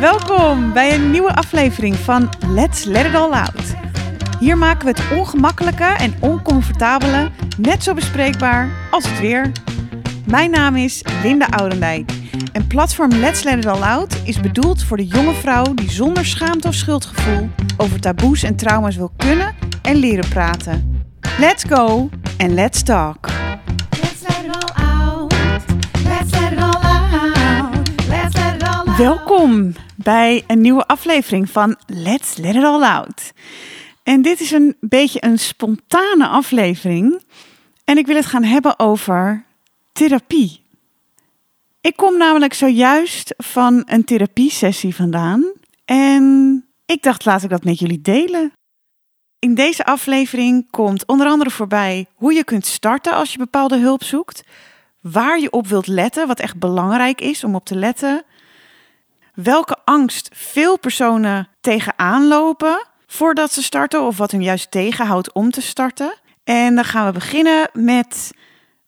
[0.00, 3.79] Welkom bij een nieuwe aflevering van Let's Let It All Out.
[4.40, 9.52] Hier maken we het ongemakkelijke en oncomfortabele net zo bespreekbaar als het weer.
[10.26, 12.12] Mijn naam is Linda Oudendijk
[12.52, 16.26] en platform Let's Let It All Out is bedoeld voor de jonge vrouw die zonder
[16.26, 21.04] schaamte of schuldgevoel over taboes en trauma's wil kunnen en leren praten.
[21.38, 23.28] Let's go and let's talk.
[23.90, 25.34] Let's let it all out.
[26.04, 27.88] Let's let it all out.
[28.08, 28.96] Let's let it all out.
[28.96, 33.32] Welkom bij een nieuwe aflevering van Let's Let It All Out.
[34.10, 37.22] En dit is een beetje een spontane aflevering.
[37.84, 39.44] En ik wil het gaan hebben over
[39.92, 40.62] therapie.
[41.80, 45.52] Ik kom namelijk zojuist van een therapiesessie vandaan.
[45.84, 48.52] En ik dacht, laat ik dat met jullie delen.
[49.38, 54.04] In deze aflevering komt onder andere voorbij hoe je kunt starten als je bepaalde hulp
[54.04, 54.42] zoekt.
[55.00, 58.24] Waar je op wilt letten, wat echt belangrijk is om op te letten
[59.34, 65.50] welke angst veel personen tegenaan lopen voordat ze starten of wat hen juist tegenhoudt om
[65.50, 66.14] te starten.
[66.44, 68.30] En dan gaan we beginnen met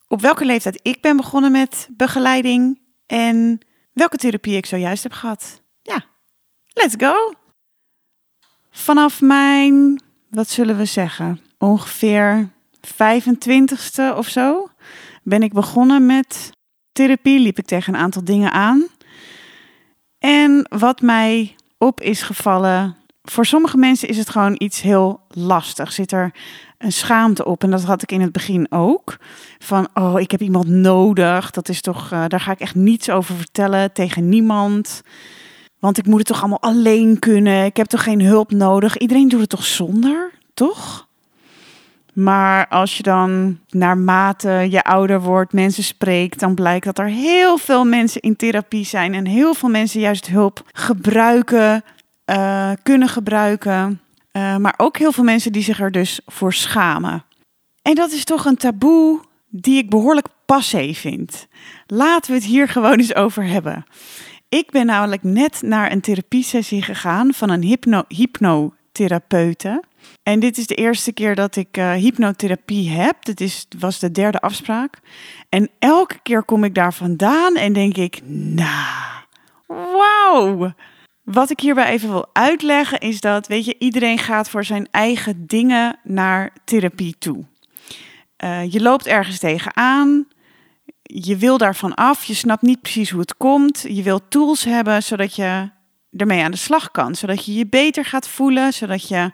[0.08, 3.58] op welke leeftijd ik ben begonnen met begeleiding en
[3.92, 5.62] welke therapie ik zojuist heb gehad.
[5.82, 6.04] Ja,
[6.72, 7.32] let's go!
[8.70, 12.48] Vanaf mijn, wat zullen we zeggen, ongeveer
[12.86, 14.68] 25ste of zo
[15.22, 16.50] ben ik begonnen met
[16.92, 17.38] therapie.
[17.38, 18.86] Liep ik tegen een aantal dingen aan.
[20.18, 25.92] En wat mij op is gevallen, voor sommige mensen is het gewoon iets heel lastig.
[25.92, 26.34] Zit er
[26.78, 29.16] een schaamte op en dat had ik in het begin ook.
[29.58, 31.50] Van, oh, ik heb iemand nodig.
[31.50, 35.02] Dat is toch, eh, daar ga ik echt niets over vertellen tegen niemand.
[35.78, 37.64] Want ik moet het toch allemaal alleen kunnen.
[37.64, 38.96] Ik heb toch geen hulp nodig.
[38.96, 41.06] Iedereen doet het toch zonder, toch?
[42.12, 47.58] Maar als je dan naarmate je ouder wordt, mensen spreekt, dan blijkt dat er heel
[47.58, 51.84] veel mensen in therapie zijn en heel veel mensen juist hulp gebruiken,
[52.24, 54.00] eh, kunnen gebruiken.
[54.30, 57.24] Eh, maar ook heel veel mensen die zich er dus voor schamen.
[57.82, 61.46] En dat is toch een taboe die ik behoorlijk passé vind.
[61.86, 63.84] Laten we het hier gewoon eens over hebben.
[64.48, 69.82] Ik ben namelijk net naar een therapiesessie gegaan van een hypno hypnotherapeute.
[70.22, 73.24] En dit is de eerste keer dat ik eh, hypnotherapie heb.
[73.24, 75.00] Dit is, was de derde afspraak.
[75.48, 79.24] En elke keer kom ik daar vandaan en denk ik, nou,
[79.66, 80.72] wauw.
[81.22, 85.46] Wat ik hierbij even wil uitleggen is dat, weet je, iedereen gaat voor zijn eigen
[85.46, 87.44] dingen naar therapie toe.
[88.36, 90.26] Eh, je loopt ergens tegenaan.
[91.02, 92.24] Je wil daarvan af.
[92.24, 93.84] Je snapt niet precies hoe het komt.
[93.88, 95.70] Je wilt tools hebben zodat je
[96.16, 97.14] ermee aan de slag kan.
[97.14, 98.72] Zodat je je beter gaat voelen.
[98.72, 99.32] Zodat je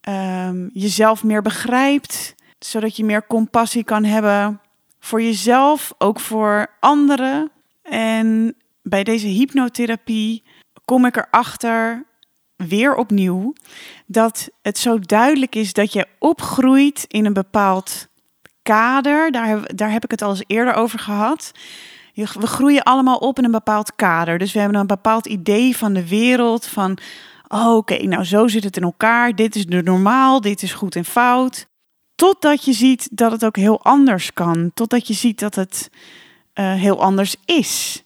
[0.00, 2.34] ehm, jezelf meer begrijpt.
[2.58, 4.60] Zodat je meer compassie kan hebben
[5.00, 7.50] voor jezelf, ook voor anderen.
[7.82, 10.42] En bij deze hypnotherapie
[10.90, 12.04] kom ik erachter,
[12.56, 13.52] weer opnieuw,
[14.06, 18.06] dat het zo duidelijk is dat je opgroeit in een bepaald
[18.62, 19.30] kader.
[19.30, 21.52] Daar, heb- daar heb ik het al eens eerder over gehad.
[22.14, 24.38] We groeien allemaal op in een bepaald kader.
[24.38, 26.66] Dus we hebben een bepaald idee van de wereld.
[26.66, 26.98] Van,
[27.48, 29.34] oh, oké, nou zo zit het in elkaar.
[29.34, 31.66] Dit is de normaal, dit is goed en fout.
[32.14, 34.70] Totdat je ziet dat het ook heel anders kan.
[34.74, 35.90] Totdat je ziet dat het
[36.52, 38.04] eh, heel anders is.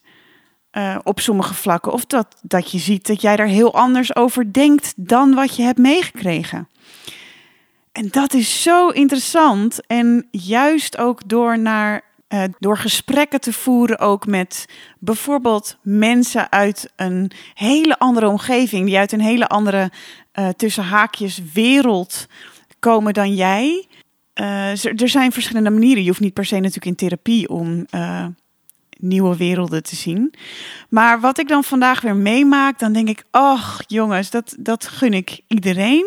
[0.75, 1.91] Eh, op sommige vlakken.
[1.91, 5.63] Of dat, dat je ziet dat jij daar heel anders over denkt dan wat je
[5.63, 6.67] hebt meegekregen.
[7.91, 9.85] En dat is zo interessant.
[9.87, 14.65] En juist ook door, naar, eh, door gesprekken te voeren, ook met
[14.99, 19.91] bijvoorbeeld mensen uit een hele andere omgeving, die uit een hele andere
[20.31, 22.27] eh, tussen haakjes wereld
[22.79, 23.87] komen dan jij.
[24.33, 26.01] Eh, er zijn verschillende manieren.
[26.01, 27.85] Je hoeft niet per se natuurlijk in therapie om
[28.99, 30.33] nieuwe werelden te zien.
[30.89, 35.13] Maar wat ik dan vandaag weer meemaak, dan denk ik, ach jongens, dat, dat gun
[35.13, 36.05] ik iedereen.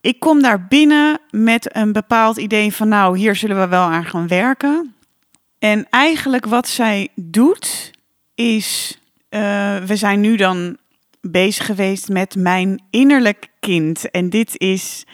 [0.00, 4.04] Ik kom daar binnen met een bepaald idee van, nou, hier zullen we wel aan
[4.04, 4.94] gaan werken.
[5.58, 7.90] En eigenlijk wat zij doet,
[8.34, 8.98] is,
[9.28, 10.76] eh, we zijn nu dan
[11.20, 14.10] bezig geweest met mijn innerlijk kind.
[14.10, 15.04] En dit is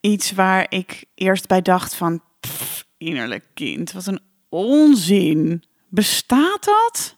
[0.00, 2.22] iets waar ik eerst bij dacht van,
[2.98, 5.62] innerlijk kind, wat een onzin.
[5.94, 7.16] Bestaat dat?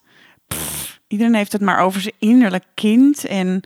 [1.09, 3.25] Iedereen heeft het maar over zijn innerlijk kind.
[3.25, 3.63] En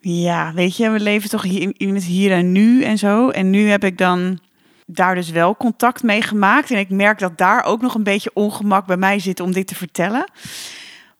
[0.00, 3.30] ja, weet je, we leven toch hier in het hier en nu en zo.
[3.30, 4.38] En nu heb ik dan
[4.86, 6.70] daar dus wel contact mee gemaakt.
[6.70, 9.66] En ik merk dat daar ook nog een beetje ongemak bij mij zit om dit
[9.66, 10.30] te vertellen.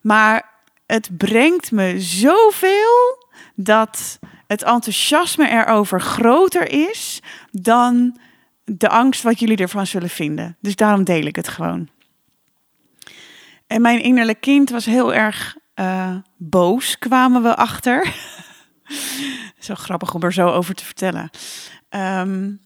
[0.00, 0.50] Maar
[0.86, 8.18] het brengt me zoveel dat het enthousiasme erover groter is dan
[8.64, 10.56] de angst wat jullie ervan zullen vinden.
[10.60, 11.88] Dus daarom deel ik het gewoon.
[13.66, 18.14] En mijn innerlijk kind was heel erg uh, boos, kwamen we achter.
[19.58, 21.30] zo grappig om er zo over te vertellen.
[21.90, 22.60] Um,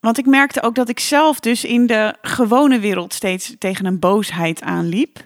[0.00, 3.98] want ik merkte ook dat ik zelf dus in de gewone wereld steeds tegen een
[3.98, 5.24] boosheid aanliep.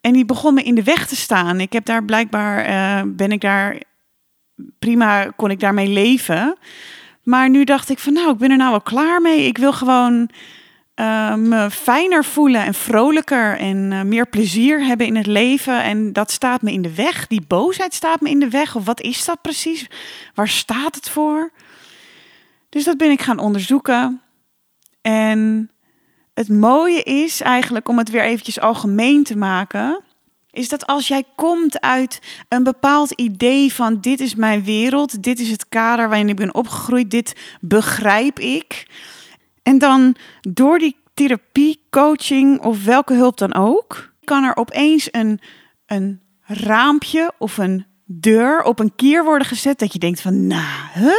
[0.00, 1.60] En die begon me in de weg te staan.
[1.60, 3.82] Ik heb daar blijkbaar, uh, ben ik daar,
[4.78, 6.56] prima kon ik daarmee leven.
[7.22, 9.46] Maar nu dacht ik van nou, ik ben er nou wel klaar mee.
[9.46, 10.30] Ik wil gewoon
[11.00, 15.82] uh, me fijner voelen en vrolijker en uh, meer plezier hebben in het leven.
[15.82, 17.26] En dat staat me in de weg.
[17.26, 18.76] Die boosheid staat me in de weg.
[18.76, 19.86] Of wat is dat precies?
[20.34, 21.52] Waar staat het voor?
[22.68, 24.20] Dus dat ben ik gaan onderzoeken.
[25.02, 25.70] En
[26.34, 30.00] het mooie is eigenlijk om het weer eventjes algemeen te maken,
[30.50, 35.40] is dat als jij komt uit een bepaald idee van dit is mijn wereld, dit
[35.40, 38.86] is het kader waarin ik ben opgegroeid, dit begrijp ik.
[39.66, 45.40] En dan door die therapie, coaching of welke hulp dan ook, kan er opeens een,
[45.86, 51.14] een raampje of een deur op een kier worden gezet dat je denkt van, nou?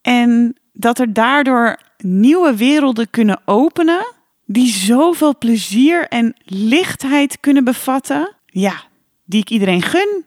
[0.00, 4.06] En dat er daardoor nieuwe werelden kunnen openen
[4.44, 8.36] die zoveel plezier en lichtheid kunnen bevatten.
[8.46, 8.82] Ja,
[9.24, 10.26] die ik iedereen gun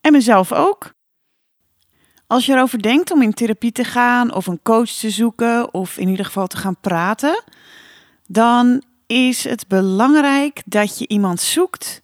[0.00, 0.92] en mezelf ook.
[2.28, 5.96] Als je erover denkt om in therapie te gaan of een coach te zoeken of
[5.96, 7.42] in ieder geval te gaan praten,
[8.26, 12.02] dan is het belangrijk dat je iemand zoekt.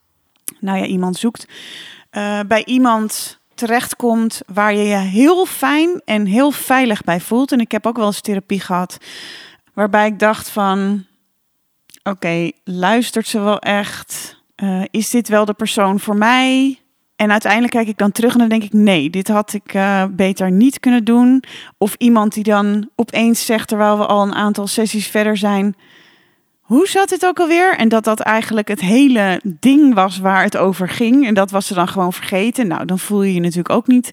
[0.61, 1.49] Nou ja, iemand zoekt.
[2.13, 7.53] Uh, bij iemand terechtkomt waar je je heel fijn en heel veilig bij voelt.
[7.53, 8.99] En ik heb ook wel eens therapie gehad
[9.75, 11.05] waarbij ik dacht van,
[12.03, 14.43] oké, luistert ze wel echt?
[14.57, 16.79] Uh, is dit wel de persoon voor mij?
[17.17, 20.05] En uiteindelijk kijk ik dan terug en dan denk ik, nee, dit had ik uh,
[20.11, 21.43] beter niet kunnen doen.
[21.79, 25.77] Of iemand die dan opeens zegt, terwijl we al een aantal sessies verder zijn,
[26.65, 27.77] hoe zat het ook alweer?
[27.77, 31.27] En dat dat eigenlijk het hele ding was waar het over ging.
[31.27, 32.67] En dat was ze dan gewoon vergeten.
[32.67, 34.11] Nou, dan voel je je natuurlijk ook niet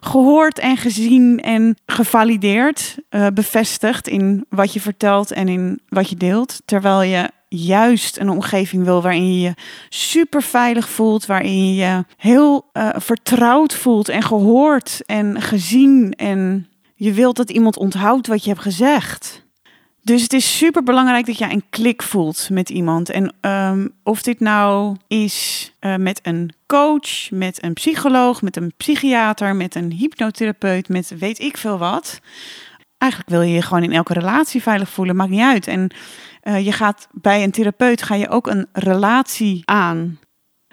[0.00, 6.16] gehoord en gezien en gevalideerd, uh, bevestigd in wat je vertelt en in wat je
[6.16, 6.60] deelt.
[6.64, 9.54] Terwijl je juist een omgeving wil waarin je je
[9.88, 16.12] super veilig voelt, waarin je je heel uh, vertrouwd voelt en gehoord en gezien.
[16.12, 19.44] En je wilt dat iemand onthoudt wat je hebt gezegd.
[20.04, 23.10] Dus het is super belangrijk dat jij een klik voelt met iemand.
[23.10, 28.72] En um, of dit nou is uh, met een coach, met een psycholoog, met een
[28.76, 32.20] psychiater, met een hypnotherapeut, met weet ik veel wat.
[33.04, 35.66] Eigenlijk wil je je gewoon in elke relatie veilig voelen, maakt niet uit.
[35.66, 35.90] En
[36.42, 40.18] uh, je gaat bij een therapeut ga je ook een relatie aan.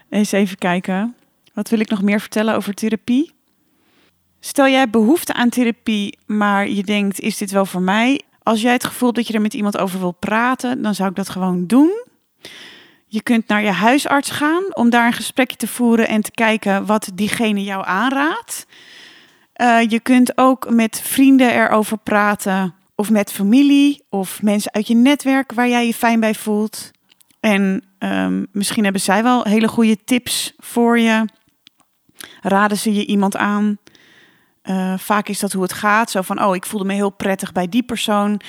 [0.09, 1.15] Eens even kijken.
[1.53, 3.33] Wat wil ik nog meer vertellen over therapie?
[4.39, 8.21] Stel jij behoefte aan therapie, maar je denkt: is dit wel voor mij?
[8.43, 11.15] Als jij het gevoel dat je er met iemand over wil praten, dan zou ik
[11.15, 12.05] dat gewoon doen.
[13.05, 16.85] Je kunt naar je huisarts gaan om daar een gesprekje te voeren en te kijken
[16.85, 18.65] wat diegene jou aanraadt.
[19.61, 24.95] Uh, je kunt ook met vrienden erover praten, of met familie, of mensen uit je
[24.95, 26.91] netwerk waar jij je fijn bij voelt.
[27.39, 31.25] En um, misschien hebben zij wel hele goede tips voor je.
[32.41, 33.77] Raden ze je iemand aan?
[34.63, 36.11] Uh, vaak is dat hoe het gaat.
[36.11, 38.41] Zo van, oh, ik voelde me heel prettig bij die persoon.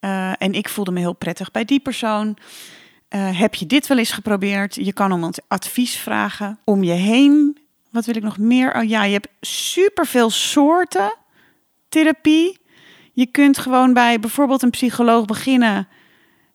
[0.00, 2.36] Uh, en ik voelde me heel prettig bij die persoon.
[3.16, 4.74] Heb je dit wel eens geprobeerd?
[4.74, 6.58] Je kan om advies vragen.
[6.64, 7.55] Om je heen,
[7.96, 8.76] wat wil ik nog meer?
[8.76, 11.14] Oh ja, je hebt superveel soorten
[11.88, 12.58] therapie.
[13.12, 15.88] Je kunt gewoon bij bijvoorbeeld een psycholoog beginnen.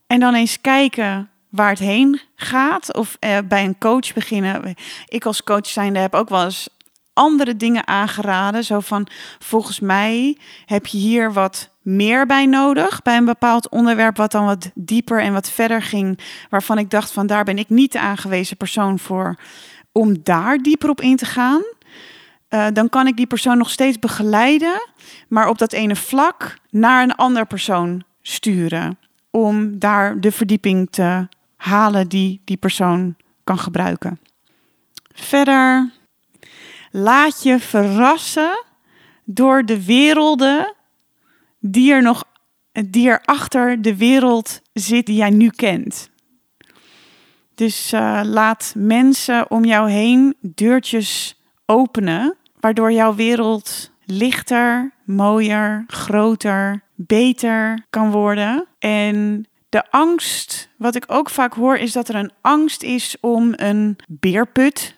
[0.07, 2.95] En dan eens kijken waar het heen gaat.
[2.95, 4.75] Of bij een coach beginnen.
[5.07, 6.69] Ik als coach zijnde heb ook wel eens
[7.13, 8.63] andere dingen aangeraden.
[8.63, 9.07] Zo van,
[9.39, 13.01] volgens mij heb je hier wat meer bij nodig.
[13.01, 16.19] Bij een bepaald onderwerp wat dan wat dieper en wat verder ging.
[16.49, 19.35] Waarvan ik dacht van, daar ben ik niet de aangewezen persoon voor.
[19.91, 21.61] Om daar dieper op in te gaan.
[22.49, 24.87] Uh, dan kan ik die persoon nog steeds begeleiden.
[25.27, 28.97] Maar op dat ene vlak naar een ander persoon sturen.
[29.29, 34.19] Om daar de verdieping te halen die die persoon kan gebruiken.
[35.13, 35.91] Verder
[36.91, 38.63] Laat je verrassen
[39.23, 40.75] door de werelden
[41.59, 42.23] die er nog
[42.71, 46.09] die er achter de wereld zit die jij nu kent.
[47.61, 56.83] Dus uh, laat mensen om jou heen deurtjes openen, waardoor jouw wereld lichter, mooier, groter,
[56.95, 58.67] beter kan worden.
[58.79, 63.53] En de angst, wat ik ook vaak hoor, is dat er een angst is om
[63.55, 64.95] een beerput,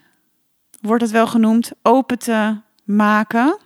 [0.82, 3.58] wordt het wel genoemd, open te maken.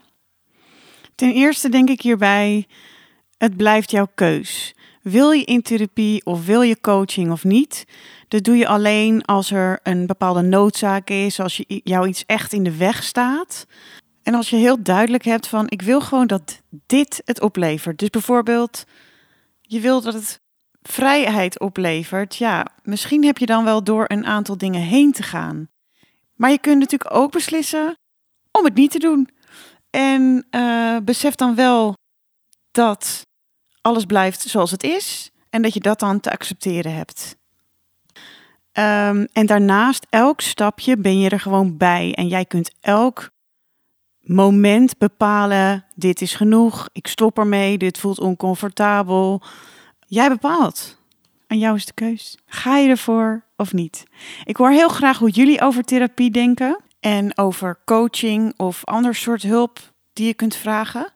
[1.16, 2.68] Ten eerste denk ik hierbij,
[3.38, 4.75] het blijft jouw keus.
[5.10, 7.86] Wil je in therapie of wil je coaching of niet?
[8.28, 12.54] Dat doe je alleen als er een bepaalde noodzaak is, als je jou iets echt
[12.54, 13.66] in de weg staat.
[14.24, 18.00] En als je heel duidelijk hebt van ik wil gewoon dat dit het oplevert.
[18.00, 18.84] Dus bijvoorbeeld,
[19.62, 20.42] je wilt dat het
[20.82, 22.36] vrijheid oplevert.
[22.36, 25.70] Ja, misschien heb je dan wel door een aantal dingen heen te gaan.
[26.36, 27.98] Maar je kunt natuurlijk ook beslissen
[28.52, 29.30] om het niet te doen.
[29.90, 31.94] En uh, besef dan wel
[32.72, 33.26] dat
[33.88, 37.38] alles blijft zoals het is en dat je dat dan te accepteren hebt.
[38.74, 42.13] Um, en daarnaast, elk stapje ben je er gewoon bij.
[42.13, 43.29] En jij kunt elk
[44.22, 49.41] moment bepalen: dit is genoeg, ik stop ermee, dit voelt oncomfortabel.
[50.08, 50.98] Jij bepaalt.
[51.48, 52.38] Aan jou is de keus.
[52.46, 54.03] Ga je ervoor of niet?
[54.44, 59.41] Ik hoor heel graag hoe jullie over therapie denken en over coaching of ander soort
[59.41, 59.79] hulp
[60.13, 61.13] die je kunt vragen.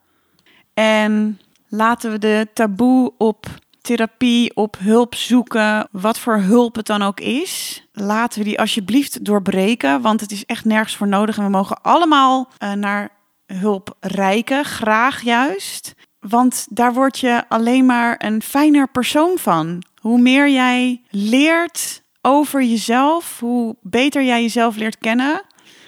[0.74, 1.40] En
[1.74, 3.46] laten we de taboe op
[3.80, 7.84] therapie, op hulp zoeken, wat voor hulp het dan ook is.
[7.92, 11.38] Laten we die alsjeblieft doorbreken, want het is echt nergens voor nodig.
[11.38, 13.10] En we mogen allemaal uh, naar
[13.46, 15.94] hulp reiken, graag juist.
[16.20, 19.82] Want daar word je alleen maar een fijner persoon van.
[20.00, 25.42] Hoe meer jij leert over jezelf, hoe beter jij jezelf leert kennen,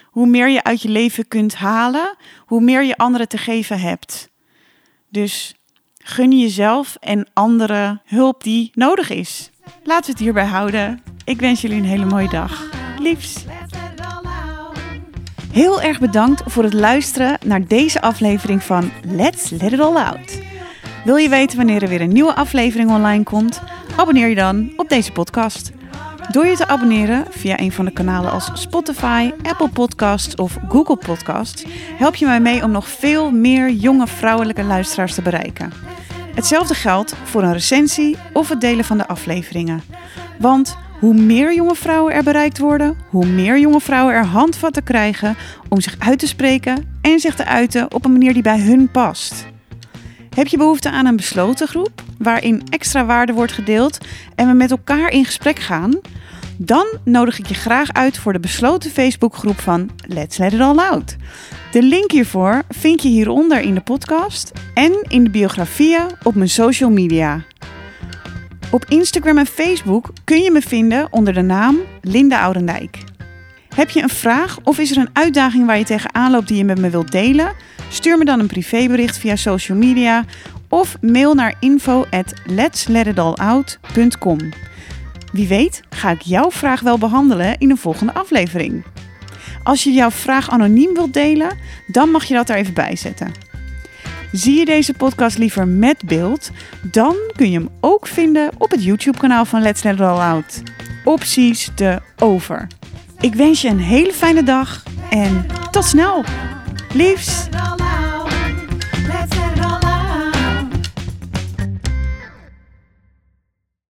[0.05, 4.33] hoe meer je uit je leven kunt halen, hoe meer je anderen te geven hebt.
[5.09, 5.55] Dus
[6.07, 9.51] gun jezelf en anderen hulp die nodig is.
[9.83, 11.03] Laten we het hierbij houden.
[11.25, 12.69] Ik wens jullie een hele mooie dag.
[12.99, 13.45] Liefs.
[15.53, 20.41] Heel erg bedankt voor het luisteren naar deze aflevering van Let's Let It All Out.
[21.05, 23.63] Wil je weten wanneer er weer een nieuwe aflevering online komt?
[23.97, 25.73] Abonneer je dan op deze podcast.
[26.31, 30.97] Door je te abonneren via een van de kanalen als Spotify, Apple Podcasts of Google
[30.97, 31.65] Podcasts,
[31.97, 35.73] help je mij mee om nog veel meer jonge vrouwelijke luisteraars te bereiken.
[36.35, 39.83] Hetzelfde geldt voor een recensie of het delen van de afleveringen.
[40.39, 45.37] Want hoe meer jonge vrouwen er bereikt worden, hoe meer jonge vrouwen er handvatten krijgen
[45.69, 48.91] om zich uit te spreken en zich te uiten op een manier die bij hun
[48.91, 49.47] past.
[50.35, 53.99] Heb je behoefte aan een besloten groep waarin extra waarde wordt gedeeld
[54.35, 56.01] en we met elkaar in gesprek gaan?
[56.57, 60.79] Dan nodig ik je graag uit voor de besloten Facebookgroep van Let's Let It All
[60.79, 61.17] Out.
[61.73, 66.49] De link hiervoor vind je hieronder in de podcast en in de biografieën op mijn
[66.49, 67.45] social media.
[68.71, 72.99] Op Instagram en Facebook kun je me vinden onder de naam Linda Oudendijk.
[73.75, 76.65] Heb je een vraag of is er een uitdaging waar je tegenaan loopt die je
[76.65, 77.53] met me wilt delen?
[77.89, 80.25] Stuur me dan een privébericht via social media
[80.75, 82.35] of mail naar info at
[85.33, 88.85] Wie weet ga ik jouw vraag wel behandelen in een volgende aflevering.
[89.63, 93.33] Als je jouw vraag anoniem wilt delen, dan mag je dat er even bij zetten.
[94.33, 96.51] Zie je deze podcast liever met beeld,
[96.83, 100.63] dan kun je hem ook vinden op het YouTube-kanaal van Let's Let It All Out.
[101.05, 102.67] Opties de over.
[103.21, 106.25] Ik wens je een hele fijne dag en tot snel.
[106.95, 107.49] Liefs!